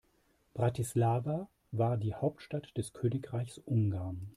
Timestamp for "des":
2.75-2.91